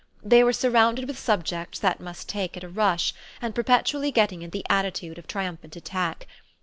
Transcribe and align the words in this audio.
They 0.23 0.43
were 0.43 0.51
surrounded 0.51 1.05
with 1.05 1.19
subjects 1.19 1.77
they 1.77 1.93
must 1.99 2.27
take 2.27 2.57
at 2.57 2.63
a 2.63 2.67
rush 2.67 3.13
and 3.39 3.53
perpetually 3.53 4.09
getting 4.11 4.41
into 4.41 4.57
the 4.57 4.65
attitude 4.67 5.19
of 5.19 5.27
triumphant 5.27 5.75
attack. 5.75 6.25